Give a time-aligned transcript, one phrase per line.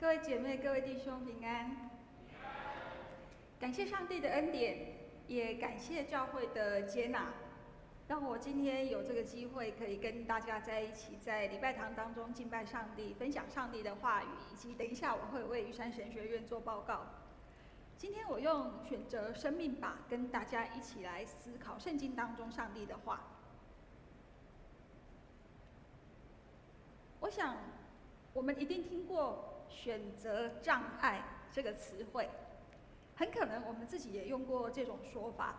[0.00, 1.90] 各位姐妹、各位弟兄平安。
[3.58, 4.94] 感谢上帝的恩典，
[5.26, 7.34] 也感谢教会的接纳，
[8.06, 17.00] 让我今天有这个机会可以跟大家在一起，在礼拜堂当中敬拜上帝，分享上帝的话语，以及等一下我会为玉山神学院做报告。
[17.96, 23.20] 今天我用选择生命吧，跟大家一起来思考圣经当中上帝的话。
[27.18, 27.56] 我想，
[28.32, 29.56] 我们一定听过。
[29.68, 32.28] 选择障碍这个词汇，
[33.16, 35.56] 很可能我们自己也用过这种说法。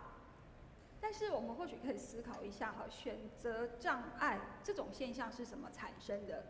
[1.00, 6.44] 但是我们或许可以思考一下哈，选择障碍这种现象是什么产生的？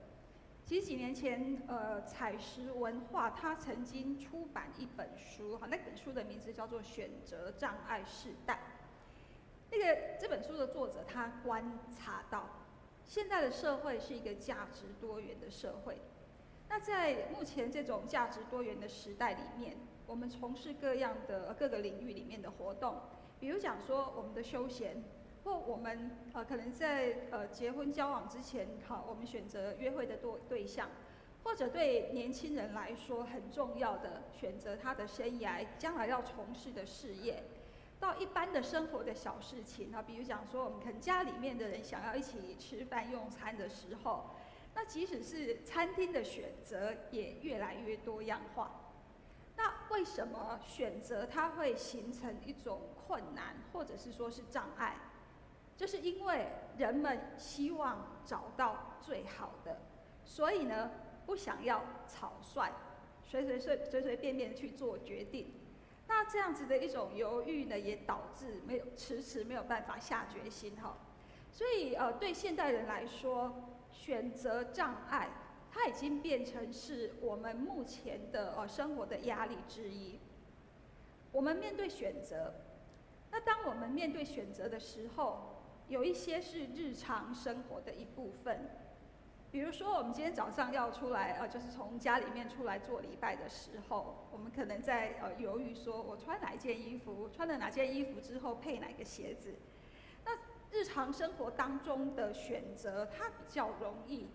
[0.66, 8.54] 其实几年前，呃，采石文化它曾经出版一本书哈，那本书的名字叫做《选择障碍世代》。
[9.70, 12.48] 那个这本书的作者他观察到，
[13.04, 16.00] 现在的社会是一个价值多元的社会。
[16.72, 22.94] 那在目前这种价值多元的时代里面，我们从事各样的各个领域里面的活动，
[23.40, 25.02] 比如讲说我们的休闲，
[25.42, 30.88] 或我们呃可能在呃结婚交往之前，好，我们选择约会的对对象，
[31.42, 37.42] 或者对年轻人来说很重要的选择他的生涯，将来要从事的事业，
[37.98, 44.30] 到一般的生活的小事情啊，比如讲说我们可能家里面的人想要一起吃饭用餐的时候。
[44.74, 48.76] 那即使是餐厅的选择也越来越多样化。
[49.56, 54.96] 那为什么选择它会形成一种困难，或者是说是障碍？
[55.76, 56.46] 就是因为
[56.78, 59.80] 人们希望找到最好的，
[60.24, 60.90] 所以呢，
[61.26, 62.70] 不想要草率，
[63.22, 65.54] 随随随随随便便去做决定。
[66.06, 70.96] 那这样子的一种犹豫呢，也导致没有迟迟没有办法下决心哈。
[71.52, 75.28] 所以呃，对现代人来说，选择障碍，
[75.70, 80.18] 它已经变成是我们目前的呃生活的压力之一。
[81.32, 82.54] 我们面对选择，
[83.30, 88.68] 那当我们面对选择的时候，有一些是日常生活的一部分。
[89.52, 99.56] 比如说，我们今天早上要出来，呃，就是从家里面出来做礼拜的时候，我们可能在呃犹豫，说我穿哪一件衣服，穿了哪件衣服之后配哪个鞋子。
[100.72, 104.28] 日常生活当中的选择，它比较容易。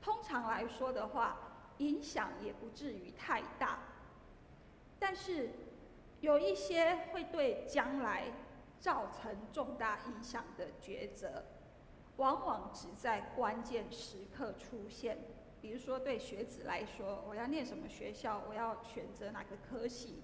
[0.00, 1.38] 通常来说的话，
[1.78, 3.78] 影响也不至于太大。
[4.98, 5.50] 但是，
[6.20, 8.24] 有一些会对将来
[8.78, 11.44] 造成重大影响的抉择，
[12.16, 15.16] 往往只在关键时刻出现。
[15.62, 20.22] 比如说，对学子来说，我要念什么学校，我要选择哪个科系。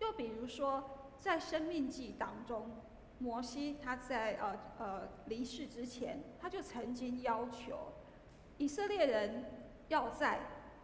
[0.00, 2.70] 又比如说，在生命记当中。
[3.24, 7.90] 摩西他在呃呃离世之前，他就曾经要求
[8.58, 9.46] 以色列人
[9.88, 10.40] 要在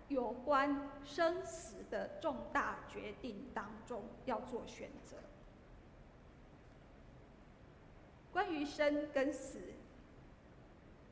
[0.09, 5.19] 有关生死的重大决定当中要做选择。
[8.33, 9.61] 关于生跟死，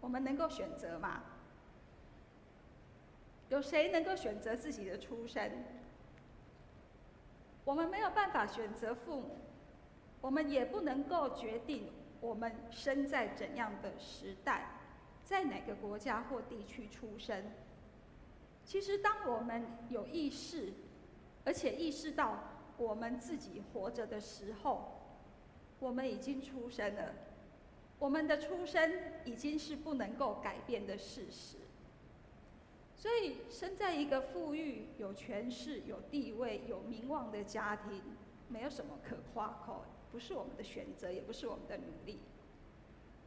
[0.00, 1.24] 我们能够选择吗？
[3.50, 5.52] 有谁能够选择自己的出生？
[7.66, 9.37] 我们没有办法选择父母。
[10.20, 11.90] 我们也不能够决定
[12.20, 14.68] 我们生在怎样的时代，
[15.22, 17.44] 在哪个国家或地区出生。
[18.64, 20.72] 其实，当我们有意识，
[21.44, 22.38] 而且意识到
[22.76, 25.00] 我们自己活着的时候，
[25.78, 27.14] 我们已经出生了。
[27.98, 28.92] 我们的出生
[29.24, 31.56] 已经是不能够改变的事实。
[32.94, 38.02] 所以，生在一个富裕、有权势、有地位、有名望的家庭，
[38.48, 39.84] 没有什么可夸口。
[40.10, 42.18] 不是我们的选择，也不是我们的努力。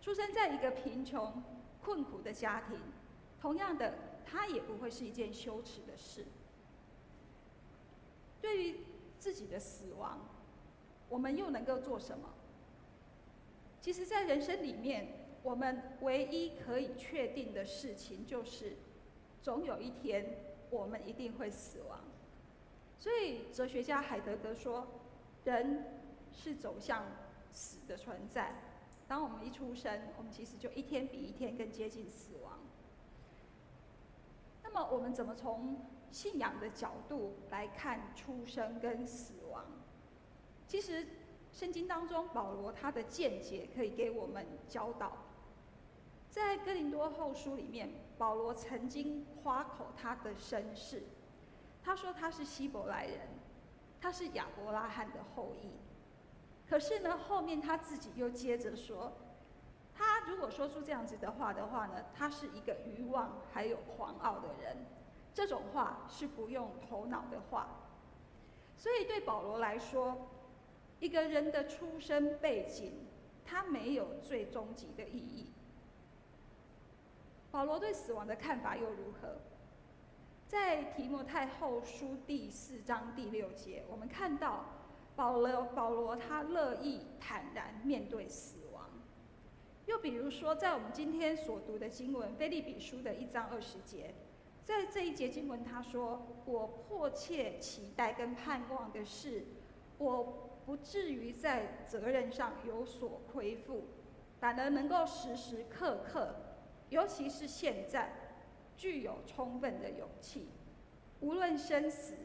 [0.01, 1.43] 出生在一个贫穷、
[1.79, 2.79] 困苦的家庭，
[3.39, 3.93] 同样的，
[4.25, 6.25] 它也不会是一件羞耻的事。
[8.41, 8.79] 对于
[9.19, 10.19] 自己的死亡，
[11.07, 12.29] 我们又能够做什么？
[13.79, 18.77] 其实，在人生里面，我们唯一可以确定的事情就是，
[19.43, 20.37] 总有一天
[20.71, 21.99] 我们一定会死亡。
[22.97, 24.87] 所以，哲学家海德格说
[25.45, 25.85] ：“人。”
[26.33, 27.05] 是走向
[27.51, 28.55] 死的存在。
[29.07, 32.59] 当我们一出生，我们其实就一天比一天更接近死亡。
[34.63, 39.65] 那么，我们怎么从信仰的角度来看出生跟死亡？
[40.65, 41.05] 其实，
[41.51, 45.17] 圣经当中保罗他的见解可以给我们教导。
[46.29, 51.03] 在哥林多后书里面，保罗曾经夸口他的身世，
[51.83, 53.27] 他说他是希伯来人，
[53.99, 55.71] 他是亚伯拉罕的后裔。
[56.71, 59.11] 可是呢，后面他自己又接着说，
[59.93, 64.77] 他如果说出这样子的话的话呢，他是一个愚妄还有狂傲的人，
[65.33, 67.67] 这种话是不用头脑的话。
[68.77, 70.29] 所以对保罗来说，
[71.01, 73.05] 一个人的出生背景，
[73.43, 75.51] 他没有最终极的意义。
[77.51, 79.41] 保罗对死亡的看法又如何？
[80.47, 84.63] 在提摩太后书第四章第六节，我们看到
[85.21, 88.89] 保罗保罗他乐意坦然面对死亡。
[89.85, 94.15] 又比如说，在我们今天所读的经文《腓立比书》的一章二十节。
[94.63, 99.45] 在这一节经文，他说：“我迫切期待跟盼望的是，
[99.99, 103.83] 我不至于在责任上有所亏负，
[104.39, 106.33] 反而能够时时刻刻，
[106.89, 108.11] 尤其是现在，
[108.75, 110.47] 具有充分的勇气，
[111.19, 112.15] 无论生死，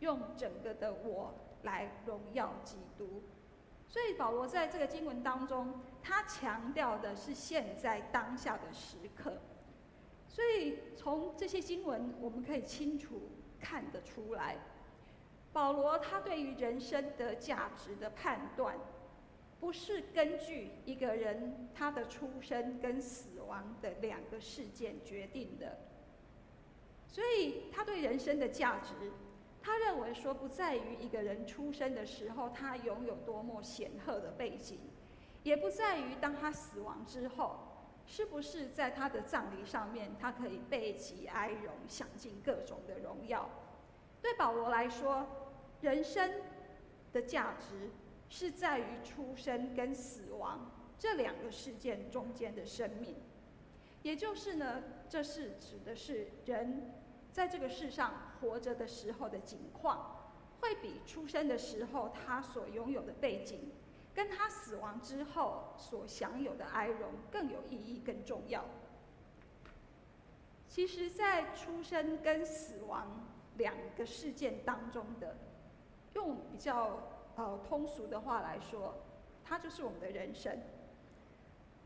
[0.00, 1.34] 用整个的我
[1.66, 3.22] 来荣耀基督。”
[3.86, 9.34] 所以保罗在这个经文当中，他强调的是现在当下的时刻。
[10.28, 13.30] 所以，从这些经文，我们可以清楚
[13.60, 14.58] 看得出来，
[15.52, 18.76] 保罗他对于人生的价值的判断，
[19.60, 25.78] 不是根据一个人他的出生跟死亡的两个事件决定的。
[27.08, 29.12] 所以，他对人生的价值，
[29.66, 34.78] 他认为说不在于一个人出生的时候他拥有多么显赫的背景，
[35.42, 37.58] 也不在于当他死亡之后。
[38.08, 43.50] 是不是在他的葬礼上面，他可以备极哀荣，享尽各种的荣耀？
[44.22, 45.26] 对保罗来说，
[45.80, 46.34] 人生
[47.12, 47.90] 的价值
[48.28, 53.16] 是在于出生跟死亡这两个事件中间的生命。
[54.02, 56.92] 也就是呢，这是指的是人
[57.32, 60.30] 在这个世上活着的时候的景况，
[60.60, 63.72] 会比出生的时候他所拥有的背景。
[64.14, 68.64] 跟他死亡之后所享有的哀荣更有意义、更重要。
[70.68, 73.26] 其实，在出生跟死亡
[73.58, 75.36] 两个事件当中的，
[76.14, 76.98] 用比较
[77.36, 78.94] 呃通俗的话来说，
[79.44, 80.58] 它就是我们的人生。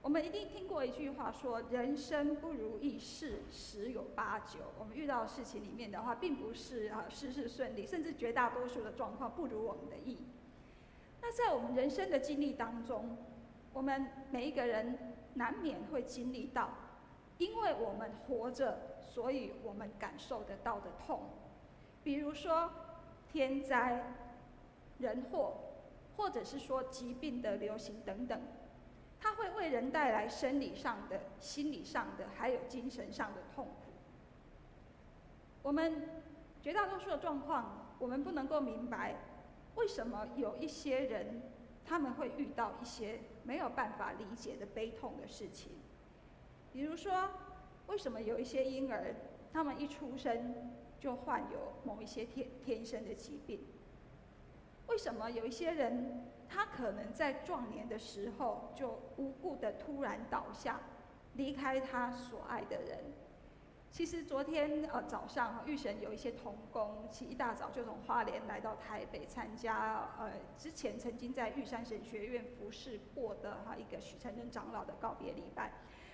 [0.02, 10.18] 我们一定听过一句话说：“人生不如意事十有八九。”我们遇到事情里面的话，并不是啊事事顺利，甚至绝大多数的状况不如我们的意。
[11.20, 13.18] 那在我们人生的经历当中，
[13.74, 16.70] 我们每一个人难免会经历到，
[17.36, 21.20] 因为我们活着，所以我们感受得到的痛，
[22.02, 22.72] 比如说
[23.30, 24.14] 天灾、
[24.98, 25.58] 人祸，
[26.16, 28.40] 或者是说疾病的流行等等，
[29.20, 33.92] 它会为人带来生理上的、心理上的，还有精神上的痛苦。
[35.62, 36.08] 我们
[36.62, 39.16] 绝大多数的状况，我们不能够明白。
[39.76, 41.42] 为什么有一些人
[41.84, 45.72] 他们会遇到一些没有办法理解的悲痛的事情？
[46.72, 47.28] 比如说，
[47.88, 49.14] 为什么有一些婴儿
[49.52, 53.66] 他们一出生就患有某一些天天生的疾病？
[54.86, 60.80] 为什么有一些人他可能在壮年的时候就无故的突然倒下，
[61.34, 62.98] 离开他所爱的人？
[63.92, 75.72] 其实昨天呃早上，玉神有一些同工，其一大早就从花莲来到台北参加呃之前曾经在玉山神学院服侍过的哈一个许承恩长老的告别礼拜。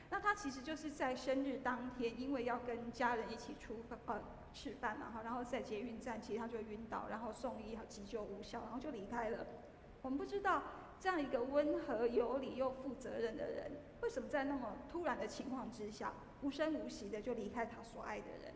[0.08, 4.22] 那他其实就是在生日当天，因为要跟家人一起出呃
[4.54, 9.46] 吃饭嘛哈，然后在捷运站其实他就晕倒，然后送医急救无效，然后就离开了。
[10.06, 10.62] 我们不知道
[11.00, 13.72] 这样一个温和有理又负责任的人，
[14.02, 18.54] 为什么在那么突然的情况之下，无声无息的就离开他所爱的人，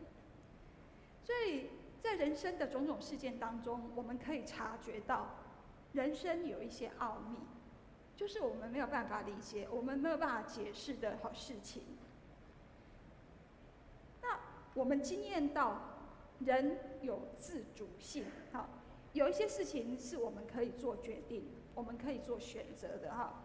[1.21, 5.27] 所以在人生的种种事件当中，我们可以察觉到，
[5.91, 7.39] 人生有一些奥秘，
[8.15, 11.83] 就是我们没有办法理解，我们没有办法解释的好事情。
[14.21, 14.39] 那
[14.73, 15.81] 我们经验到，
[16.39, 18.69] 人有自主性，哈，
[19.13, 23.43] 有一些事情是我们可以做决定，我们可以做选择的，哈。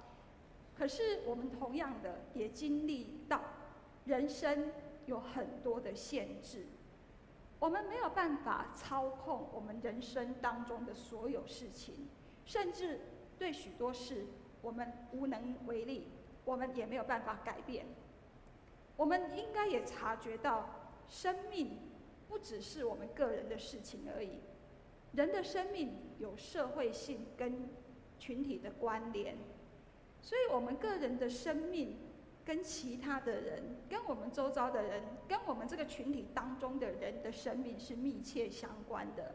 [0.77, 3.41] 可是我们同样的也经历到。
[4.05, 4.71] 人生
[5.07, 6.65] 有很多的限制，
[7.59, 12.07] 我们没有办法操控我们人生当中的所有事情，
[12.45, 13.01] 甚至
[13.37, 14.27] 对许多事
[14.63, 16.07] 我们无能为力，
[16.45, 17.85] 我们也没有办法改变。
[18.97, 20.69] 我们应该也察觉到，
[21.09, 21.77] 生命
[22.29, 24.39] 不只是我们个人的事情而已，
[25.17, 27.69] 人的生命有社会性跟
[28.19, 29.37] 群体的关联，
[30.23, 31.97] 所以我们个人的生命。
[32.47, 39.35] 跟其他的人，跟我们周遭的人，跟我们这个群体当中的人的生命是密切相关的。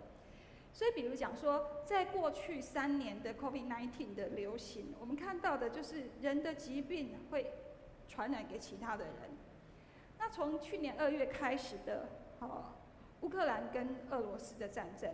[0.71, 7.51] 所以，比如讲说，在过去三年的 COVID-19 的流行，我们看到的就是人的疾病会
[8.07, 9.13] 传染给其他的人。
[10.17, 12.07] 那从去年二月开始的，
[12.39, 12.75] 哦，
[13.19, 15.11] 乌克兰跟俄罗斯的战争，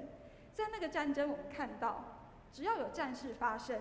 [0.58, 2.04] 在那个战争，我们看到，
[2.52, 3.80] 只要有战事发生，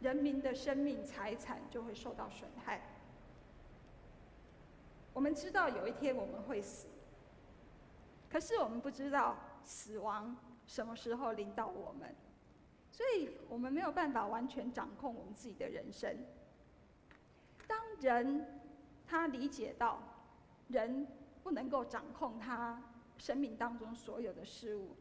[0.00, 2.80] 人民的生命财产就会受到损害。
[5.12, 6.88] 我们知道有一天我们会死，
[8.28, 12.12] 可是我们不知道死亡什么时候临到我们，
[12.90, 16.12] 所以我们没有办法完全掌控我们自己的人生。
[17.68, 18.60] 当人
[19.06, 20.02] 他理解到
[20.66, 21.06] 人
[21.44, 22.82] 不能够掌控他
[23.16, 24.96] 生命当中所有的事物，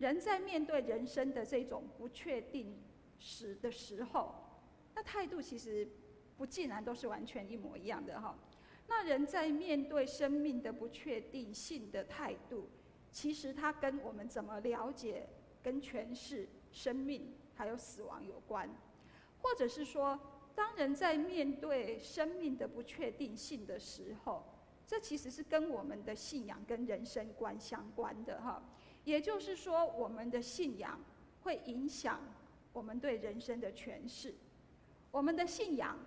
[0.00, 2.74] 人在面对人生的这种不确定
[3.18, 4.34] 时的时候，
[4.94, 5.86] 那态度其实
[6.38, 8.34] 不竟然都是完全一模一样的哈。
[8.88, 12.70] 那人在面对生命的不确定性的态度，
[13.12, 15.28] 其实它跟我们怎么了解、
[15.62, 18.68] 跟诠释生命还有死亡有关，
[19.42, 20.18] 或者是说，
[20.54, 24.42] 当人在面对生命的不确定性的时候，
[24.86, 28.62] 这其实是跟我们的信仰跟人生观相关的哈。
[29.04, 31.00] 也就是说，我们的信仰
[31.42, 32.20] 会影响
[32.72, 34.34] 我们对人生的诠释，
[35.10, 35.98] 我们的信仰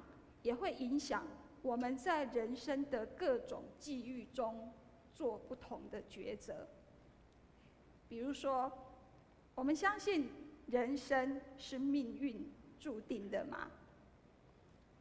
[0.42, 1.26] 也会影响。
[1.62, 4.74] 我们在人生的各种际遇中
[5.14, 6.68] 做不同的抉择。
[8.10, 8.70] 比如说，
[9.56, 10.30] 我们相信
[10.68, 13.72] 人生是命运注定的吗？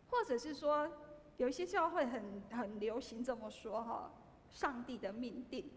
[0.08, 0.88] 或者是说，
[1.36, 4.12] 有一些教会很很流行这么说哈，
[4.52, 5.68] 上帝的命定。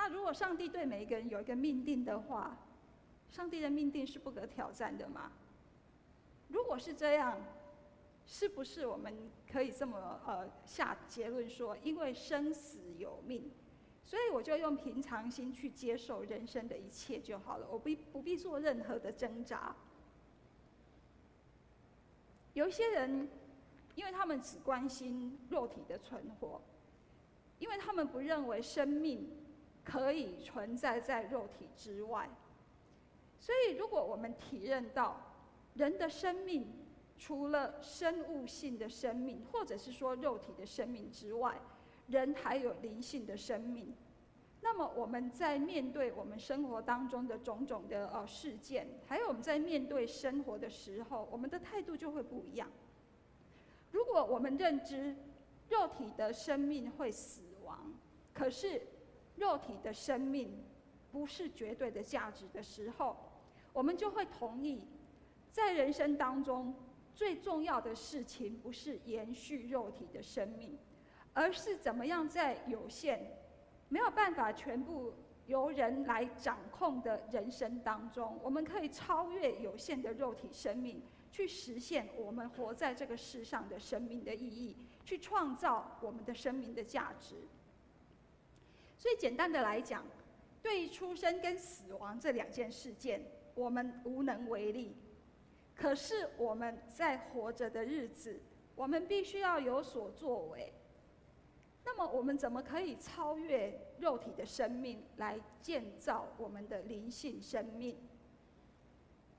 [0.00, 2.56] 那如果上帝对每一个人有一个命定的话，
[3.30, 5.30] 上帝的命定是不可挑战的吗？
[6.48, 7.38] 如果是这样，
[8.24, 9.14] 是不是我们
[9.52, 13.50] 可以这么呃下结论说，因为生死有命，
[14.02, 19.76] 所以我就用平常心去接受人生的一切就好了，我不不必做任何的挣扎。
[22.54, 23.28] 有一些人，
[23.96, 26.58] 因为他们只关心肉体的存活，
[27.58, 29.28] 因为他们不认为生命
[29.84, 32.28] 可以存在在肉体之外，
[33.38, 35.20] 所以如果我们体认到
[35.74, 36.66] 人的生命，
[37.18, 41.60] 除了生物性的生命，或者是说肉体的生命之外，
[42.08, 43.94] 人还有灵性的生命。
[44.62, 52.68] 那么我们在面对我们生活当中的种种的呃事件，还有我们在面对生活的时候，我们的态度就会不一样。
[53.90, 55.16] 如果我们认知
[55.70, 57.92] 肉体的生命会死亡，
[58.34, 58.82] 可是
[59.40, 60.62] 肉体的生命
[61.10, 63.16] 不是绝对的价值的时候，
[63.72, 64.82] 我们就会同意
[65.50, 66.74] 在人生当中。
[67.12, 70.78] 最重要的事情不是延续肉体的生命，
[71.34, 73.36] 而是怎么样在有限、
[73.88, 75.12] 没有办法全部
[75.46, 87.34] 由人来掌控的人生当中，我们可以超越有限的肉体生命，去实现我们活在这个世上的生命的意义，去创造我们的生命的价值。
[89.00, 90.04] 所以简单的来讲，
[90.62, 94.94] 对出生跟死亡这两件事件，我们无能为力。
[95.74, 98.38] 可是我们在活着的日子，
[98.76, 100.70] 我们必须要有所作为。
[101.82, 107.96] 那么我们怎么可以超越肉体的生命，来建造我们的灵性生命？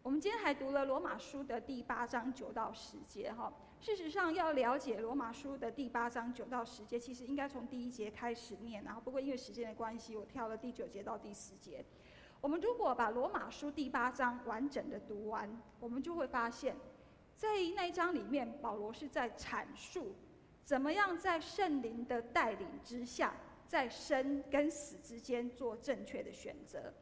[0.01, 3.53] 我们今天还读了罗马书的第八章九到十节，哈。
[3.81, 11.83] 事实上，要了解罗马书的第八章九到十节，其实应该从第一节开始念，然后不过因为时间的关系，我跳了第九节到第十节。
[12.41, 16.75] 我们如果把罗马书第八章完整的读完，我们就会发现，
[17.35, 20.13] 在那一章里面，保罗是在阐述
[20.63, 23.33] 怎么样在圣灵的带领之下，
[23.67, 26.93] 在生跟死之间做正确的选择。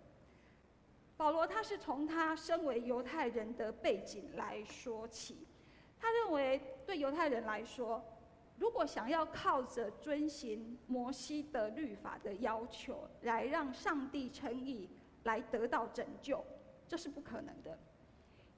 [1.17, 5.45] 保罗他是从他身为犹太人的背景来说起，
[5.99, 8.03] 他认为对犹太人来说，
[8.57, 14.89] 如果想要靠着遵行摩西的律法的要求来让上帝称义。
[15.23, 16.41] 来得到拯救，
[16.87, 17.77] 这是不可能的，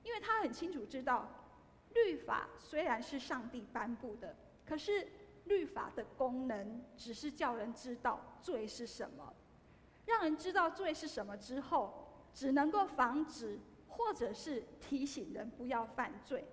[0.04, 1.28] 因为他很清楚知道，
[1.96, 5.08] 律法虽然是上帝颁布的，可是
[5.46, 9.34] 律法的功能只是叫人知道罪是什么，
[10.06, 16.46] 让人知道罪是什么之后，只能够防止或者是提醒人不要犯罪。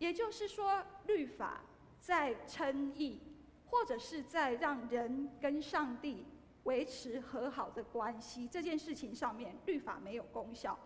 [0.00, 1.62] 也就是说，律法
[2.00, 3.20] 在称义，
[3.66, 6.26] 或者是在让人跟上帝。
[6.64, 10.78] 维持和好的关系这件事情上面，律法没有功效，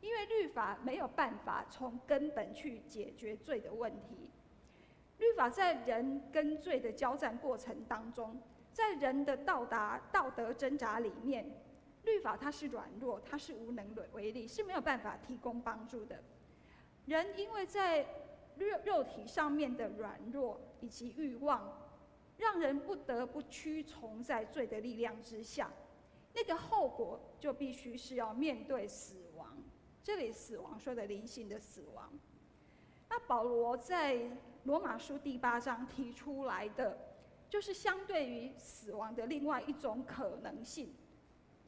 [0.00, 4.30] 因为律法没有办法从根本去解决罪的问题。
[5.18, 8.40] 律法在人跟罪的交战过程当中，
[8.72, 11.44] 在人的到达道德挣扎里面，
[12.04, 16.18] 律法它是软弱，它是无能为力，是没有办法提供帮助的。
[17.04, 18.06] 人因为在
[18.66, 21.76] 肉肉体上面的软弱以及欲望。
[22.38, 25.70] 让人不得不屈从在罪的力量之下，
[26.32, 29.58] 那个后果就必须是要面对死亡。
[30.02, 32.10] 这里死亡说的灵性的死亡。
[33.10, 34.22] 那保罗在
[34.64, 36.96] 罗马书第八章提出来的，
[37.50, 40.94] 就是相对于死亡的另外一种可能性。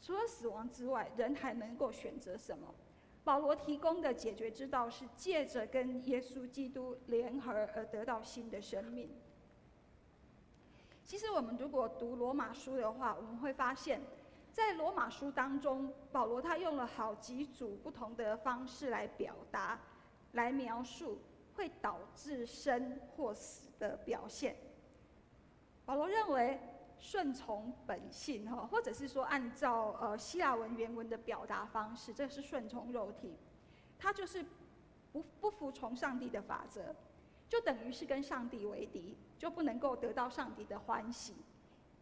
[0.00, 2.74] 除了死亡之外，人还能够选择什么？
[3.24, 9.08] 保罗提供的解决之道是借着跟耶稣基督联合而得到新的生命。
[11.04, 14.00] 其实我们如果读罗马书的话，我们会发现，
[14.52, 19.78] 在罗马书当中，保罗他用了好几组不同的方式来表达、
[20.32, 21.20] 来描述
[21.54, 24.56] 会导致生或死的表现。
[25.84, 26.58] 保罗认为。
[27.04, 33.34] 顺从本性，哈，或者是说按照呃希腊文原文的表达方式，这是顺从肉体，
[33.98, 34.44] 它就是
[35.10, 36.94] 不不服从上帝的法则，
[37.48, 41.34] 就等于是跟上帝为敌，就不能够得到上帝的欢喜，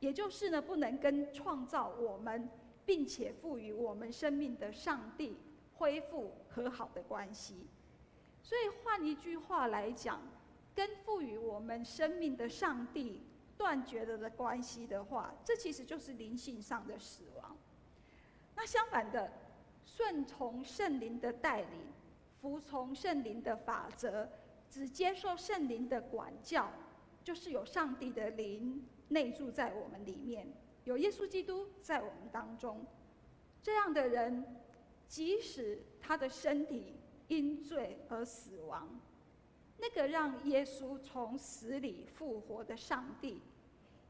[0.01, 2.47] 也就是呢不能跟创造我们
[2.85, 5.39] 并且赋予我们生命的上帝
[5.77, 7.67] 恢复和好的关系。
[8.43, 10.21] 所以换一句话来讲，
[10.75, 13.23] 跟赋予我们生命的上帝。
[13.61, 17.55] 断绝了的关系的话，这其实就是灵性上的死亡。
[18.57, 19.31] 那相反的，
[19.85, 21.83] 顺从圣灵的带领，
[22.41, 24.27] 服从圣灵的法则，
[24.71, 26.73] 只接受圣灵的管教，
[27.23, 30.51] 就是有上帝的灵内住在我们里面，
[30.85, 32.87] 有耶稣基督在我们当中。
[33.63, 34.57] 这样的人，
[35.07, 36.95] 即使他的身体
[37.29, 38.89] 因罪而死亡，
[39.77, 43.43] 那个让耶稣从死里复活的上帝。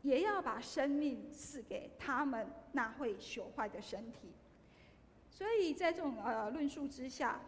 [0.02, 4.32] 也要把生命赐给他们那会朽坏的身体。
[5.30, 7.40] 所以在这种呃论述之下，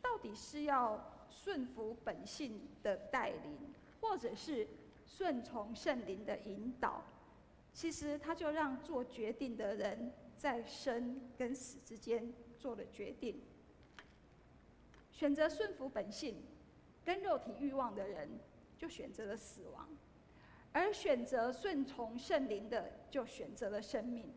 [0.00, 3.58] 到底是要顺服本性的带领，
[4.00, 4.66] 或者是
[5.06, 7.02] 顺从圣灵的引导？
[7.72, 13.40] 其实他就让做决定的人在生跟死之间做了决定。
[15.10, 16.42] 选择顺服本性
[17.04, 18.28] 跟肉体欲望的人，
[18.76, 19.88] 就选择了死亡。
[20.74, 24.28] 而选择顺从圣灵的，就选择了生命。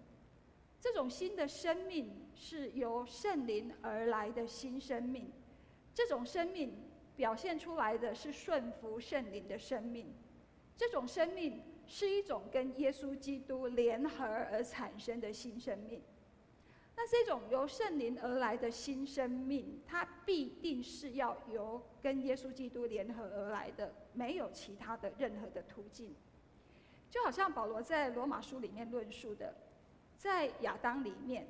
[0.80, 5.32] 这种新的生命是由圣灵而来的新生命。
[5.96, 6.72] 这种生命
[7.16, 10.14] 表现出来的是顺服圣灵的生命。
[10.78, 16.00] 这种生命是一种跟耶稣基督联合而产生的新生命。
[17.00, 26.16] 那这种由圣灵而来的新生命，它必定是要由跟耶稣基督联合而来的，没有其他的任何的途径。
[27.10, 29.54] 就好像保罗在罗马书里面论述的，
[30.18, 31.48] 在亚当里面，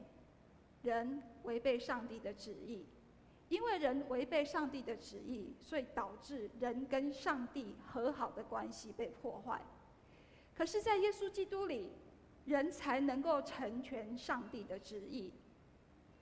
[0.84, 2.86] 人违背上帝的旨意，
[3.48, 9.62] 因为人违背上帝的旨意，所以导致人跟上帝和好的关系被破坏。
[10.58, 11.90] 可是，在耶稣基督里，
[12.48, 15.34] 人才能够成全上帝的旨意，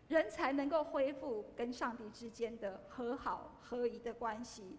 [0.08, 4.78] 人才能够恢复跟上帝之间的和好合一的关系。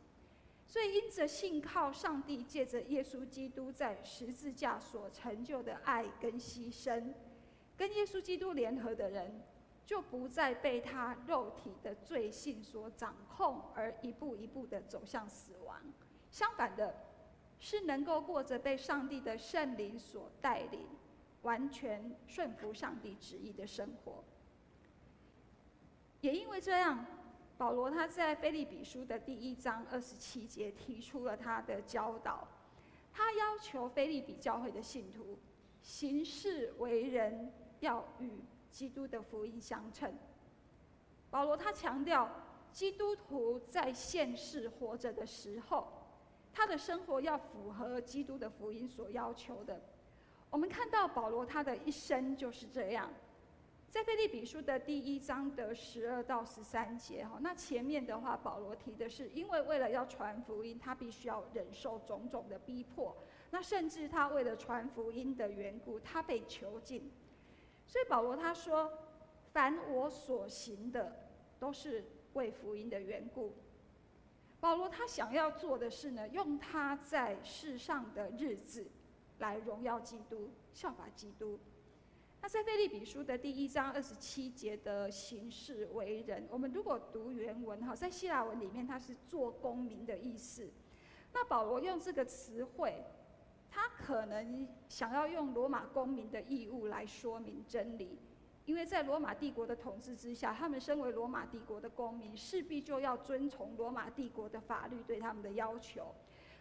[0.66, 7.14] 所以，因着信靠上帝，借着耶稣基督在十字架所成就的爱跟牺牲，
[7.76, 9.40] 跟耶稣基督联合的人，
[9.84, 15.80] 就不再被他肉体的罪性所掌控，而一步一步的走向死亡。
[16.32, 16.92] 相反的，
[17.60, 20.84] 是能够过着被上帝的圣灵所带领，
[21.46, 24.22] 完全顺服上帝旨意的生活。
[26.20, 27.06] 也因为这样。
[27.58, 32.46] 保罗他在腓立比书的第一章二十七节提出了他的教导，
[33.10, 35.38] 他要求腓立比教会的信徒
[35.80, 38.30] 行事为人要与
[38.70, 40.12] 基督的福音相称。
[41.30, 42.30] 保罗他强调，
[42.70, 45.90] 基督徒在现世活着的时候，
[46.52, 49.80] 他的生活要符合基督的福音所要求的。
[50.56, 53.12] 我们看到保罗他的一生就是这样。
[53.90, 63.14] 在腓立比书的第一章的十二到十三节，哈，那前面的话，保罗提的是，因为为了要传福音，他必须要忍受种种的逼迫，
[63.50, 67.12] 那甚至他为了传福音的缘故，他被囚禁。
[67.86, 68.90] 所以保罗他说，
[69.52, 73.52] 凡我所行的，都是为福音的缘故。
[74.58, 78.86] 保罗他想要做的是呢，用他在世上的日子，
[79.38, 81.58] 来荣耀基督，效法基督。
[82.40, 90.70] 那在腓立比书的第一章二十七节的行事为人，我们如果读原文哈，在希腊文里面它是做公民的意思。
[91.32, 93.04] 那保罗用这个词汇，
[93.70, 98.18] 他可能想要用罗马公民的义务来说明真理，
[98.64, 106.14] 因为在罗马帝国的统治之下，他们身为罗马帝国的公民，势必就要遵从罗马帝国的法律对他们的要求。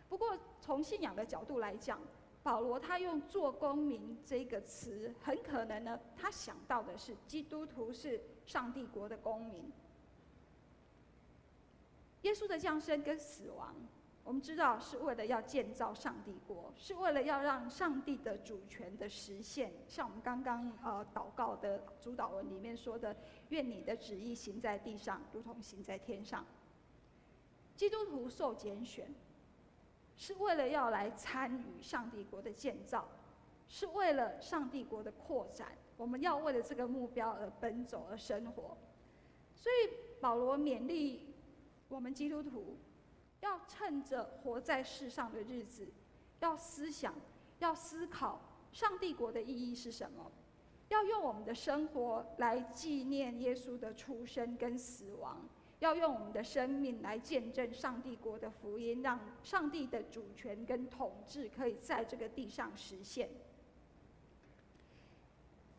[0.10, 2.02] 不过从信仰的角度来讲，
[2.46, 9.72] 保罗他用“做公民”这个词，很可能呢，他想到的是基督徒是上帝国的公民。
[12.22, 13.74] 耶稣的降生跟死亡，
[14.24, 19.74] 我们知道是为了要建造上帝国，是为了要让上帝的主权的实现。
[19.88, 23.16] 像我们刚刚呃祷告的主祷文里面说的
[23.50, 26.46] ：“愿你的旨意行在地上，如同行在天上。”
[27.76, 29.12] 基督徒受拣选，
[30.16, 33.08] 是为了要来参与上帝国的建造，
[33.68, 35.78] 是为了上帝国的扩展。
[35.98, 38.78] 我们要为了这个目标而奔走而生活。
[39.56, 41.34] 所以保罗勉励
[41.88, 42.78] 我们基督徒。
[43.42, 45.88] 要趁着活在世上的日子，
[46.40, 47.14] 要思想，
[47.60, 50.32] 要思考上帝国的意义是什么？
[50.90, 55.48] 要用我们的生活来纪念耶稣的出生跟死亡，
[55.80, 63.30] 要用我们的生命来见证上帝国的福音，让上帝的主权跟统治可以在这个地上实现。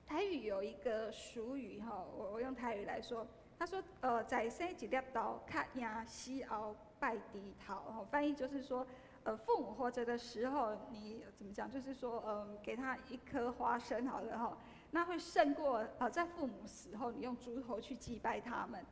[0.06, 3.26] 台语有一个俗语哈，我我用台语来说，
[3.59, 6.74] 他说：呃，在生一粒豆，卡赢死后。
[6.98, 8.85] 拜低头，翻译就是说，
[9.22, 11.70] 呃，父母活着的时候，你怎么讲？
[11.70, 14.56] 就是说，嗯、呃，给他一颗花生，好了哈，
[14.92, 18.82] 那会胜过呃，在父母死后，你用猪头去祭拜他们。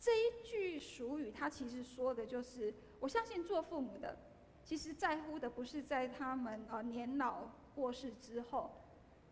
[0.00, 4.16] 这一句俗语，它其实说的就是，我相信做父母的，
[4.64, 8.70] 其实在乎的不是在他们呃年老过世之后，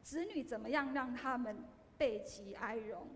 [0.03, 1.65] 子女怎么样让他们
[1.97, 3.09] 备极哀荣，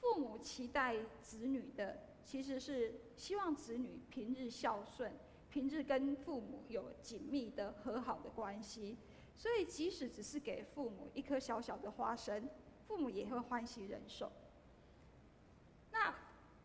[0.00, 2.00] 父母期待子女的。
[2.22, 5.12] 其实是希望子女平日孝顺，
[5.50, 8.96] 平日跟父母有紧密的和好的关系，
[9.34, 12.48] 所以即使只是给父母一颗小小的花生，
[12.86, 14.30] 父母也会欢喜忍受。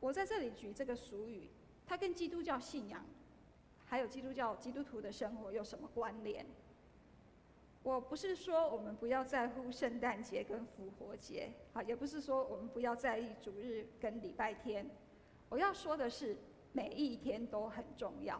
[0.06, 1.50] 我在这里举这个俗语，
[1.84, 3.04] 它跟基督教信仰，
[3.88, 6.46] 还有基督教基督徒的生活有什么关联？
[7.82, 14.88] 我不是说我们不要在乎圣诞节跟复活节，啊，也不是说我们不要在意主日跟礼拜天。
[15.50, 16.38] 我要说的是，
[16.72, 18.40] 每一天都很重要。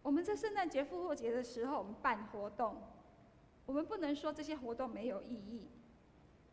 [0.00, 2.80] 我们在圣诞节、复活节的时候，我们办活动，
[3.66, 5.68] 我们不能说这些活动没有意义。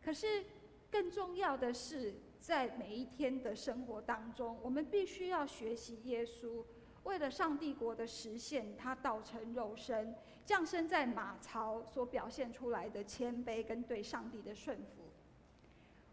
[0.04, 0.44] 可是，
[0.90, 6.64] 更重要的是，在每一天的生活当中，我们必须要学习耶稣，
[7.04, 15.10] 为了上帝国的实现，他道成肉身，降生在马槽所表现出来的谦卑跟对上帝的顺服。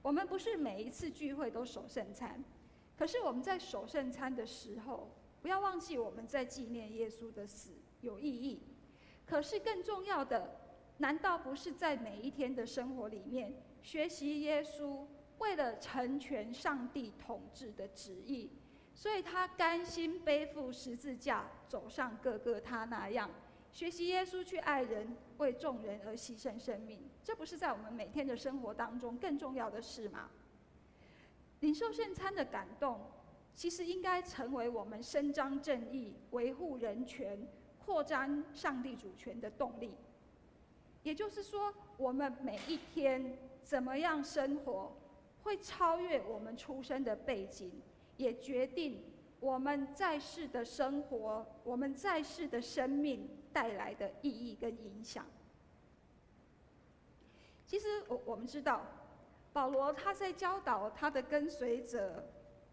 [0.01, 2.43] 我们不是每一次聚会都守圣餐。
[2.97, 5.09] 可是我们在守圣餐的时候，
[5.41, 8.61] 不要忘记我们在纪念耶稣的死有意义。
[9.25, 10.59] 可是更重要的，
[10.99, 15.05] 难道不是在每一天的生活里面学习耶稣
[15.39, 18.49] 为了成全上帝统治的旨意，
[18.93, 23.29] 所以他甘心背负十字架走上各个他那样，
[23.71, 27.03] 学习耶稣去爱人，为众人而牺牲生命。
[27.23, 30.29] 这不是在我们每天的生活当中更重要的事吗？
[31.61, 32.99] 领受圣餐的感动，
[33.53, 37.47] 其实应该成为我们伸张正义、维护人权、
[37.83, 39.95] 扩张上帝主权的动力。
[41.03, 44.95] 也就是说，我们每一天怎么样生活，
[45.45, 47.71] 会超越我们出生的背景，
[48.17, 49.01] 也决定
[49.39, 55.23] 我们在世的生活、我们在世的生命带来的意义跟影响。
[57.67, 58.83] 其实，我我们知道。
[59.53, 62.27] 保罗他在教导他的跟随者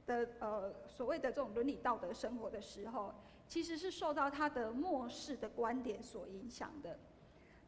[0.04, 3.14] 的呃所谓的这种伦理道德生活的时候，
[3.46, 6.98] 其实是受到他的末世的观点所影响的。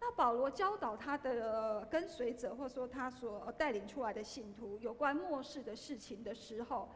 [0.07, 6.91] 那保罗教导他的跟随者，或者说他所带领出来的信徒有关末世的事情的时候，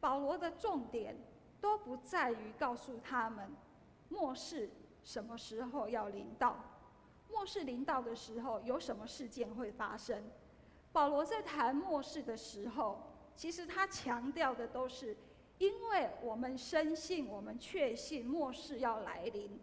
[0.00, 1.16] 保罗的重点
[1.60, 3.48] 都不在于告诉他们
[4.08, 4.68] 末世
[5.04, 6.56] 什么时候要临到，
[7.30, 10.20] 末世临到的时候有什么事件会发生。
[10.90, 12.98] 保罗在谈末世的时候，
[13.36, 15.16] 其实他强调的都是，
[15.58, 19.60] 因为我们深信，我们确信末世要来临，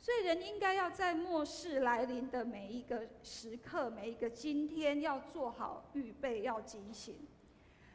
[0.00, 7.26] 所以人应该要在末世来临的每一个时刻、每一个今天，要做好预备，要警醒。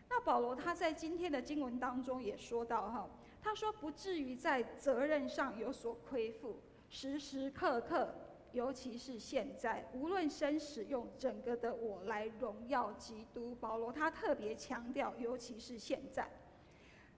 [0.10, 3.10] 那保罗他在今天的经文当中也说到哈，
[3.42, 8.14] 他说不至于在责任上有所亏负，时时刻刻。
[8.52, 13.56] 尤其是现在，无论生死，用整个的我来荣耀基督。
[13.56, 16.30] 保罗他特别强调，尤其是现在。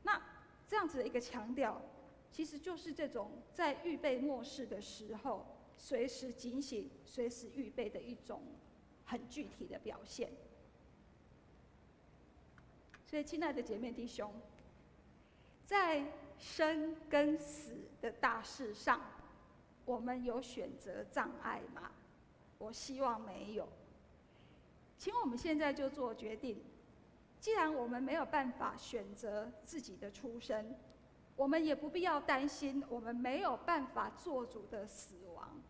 [0.04, 0.22] 那
[0.66, 1.82] 这样子的一个强调，
[2.36, 5.46] 其实就是这种在预备末世的时候，
[5.78, 8.42] 随时警醒、随时预备的一种
[9.06, 10.30] 很具体的表现。
[13.06, 14.30] 所以，亲爱的姐妹弟兄，
[15.66, 16.04] 在
[16.38, 17.72] 生跟死
[18.02, 19.00] 的大事上。
[19.86, 21.90] 我们有选择障碍吗？
[22.58, 23.66] 我希望没有。
[24.98, 26.62] 请我们现在就做决定。
[27.40, 30.76] 既然我们没有办法选择自己的出生，
[31.36, 35.62] 我们也不必要担心我们没有办法做主的死亡。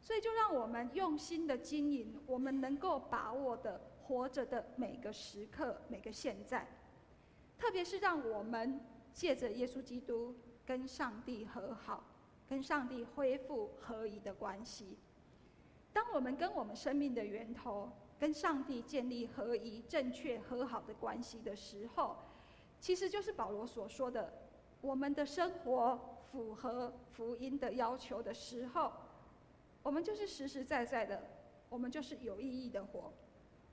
[0.00, 6.66] 所以，就让我们用心的经营我们能够把握的活着的每个时刻、每个现在。
[7.58, 8.80] 特别是让我们
[9.12, 12.04] 借着耶稣基督跟上帝和好，
[12.48, 14.98] 跟上帝恢复合一的关系。
[15.92, 22.16] 当我们跟我们生命的源头，跟上帝建立合一、正确和好的关系的时候，
[22.78, 24.45] 其实就是保罗所说的：
[24.80, 28.92] 我们的生活符合福音的要求的时候，
[29.82, 31.22] 我们就是实实在在的，
[31.68, 33.12] 我们就是有意义的活，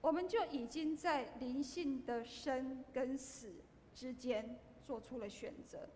[0.01, 3.53] 我们就已经在灵性的生跟死
[3.93, 5.89] 之间做出了选择。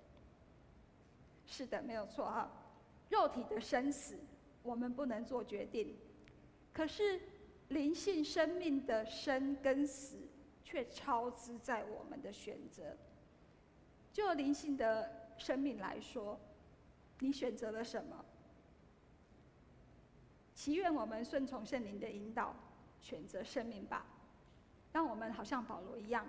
[1.46, 2.52] 是的，没有错啊，
[3.10, 4.20] 肉体的生死
[4.64, 5.96] 我们不能做决定，
[6.74, 7.20] 可是。
[7.70, 10.20] 灵性生命的生跟死，
[10.64, 12.96] 却超支在我们的选择。
[14.18, 16.40] 就灵性的生命来说，
[17.20, 18.26] 你选择了什么？
[20.56, 22.56] 祈愿我们顺从圣灵的引导，
[23.00, 24.04] 选择生命吧。
[24.92, 26.26] 让我们好像保罗一样，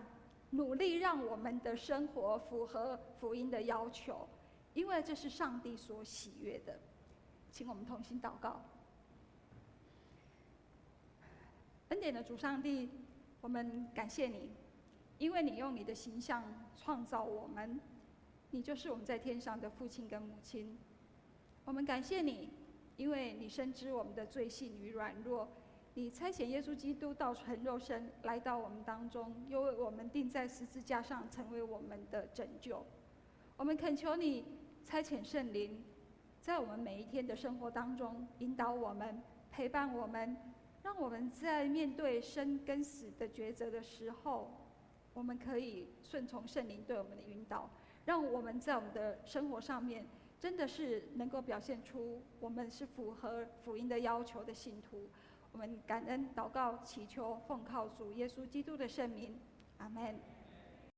[0.51, 4.29] 努力让我们的生活符合福音的要求，
[4.74, 6.79] 因为这是上帝所喜悦的。
[7.51, 8.61] 请我们同心祷告。
[11.88, 12.90] 恩典的主上帝，
[13.40, 14.51] 我们感谢你，
[15.18, 16.44] 因为你用你的形象
[16.76, 17.81] 创造我们，
[18.52, 20.78] 你就是我们在天上的父亲跟母亲。
[21.64, 22.50] 我们感谢你，
[22.96, 25.48] 因为你深知我们的罪性与软弱，
[25.94, 32.85] 你差遣耶稣基督道成肉身来到我们当中，又为我们钉在十字架上，成为我们的拯救。
[33.57, 34.44] 我们恳求你
[34.85, 35.83] 差遣圣灵，
[36.40, 40.37] 在我们每一天的生活当中引导我们，陪伴我们。
[40.81, 44.48] 让我们在面对生跟死的抉择的时候，
[45.18, 47.68] 我们可以顺从圣灵对我们的引导，
[48.04, 50.07] 让我们在我们的生活上面，
[50.38, 55.09] 真的是能够表现出我们是符合福音的要求的信徒。
[55.50, 59.37] 我们感恩祷告祈求，奉靠主耶稣基督的圣名，
[59.78, 60.38] 阿门。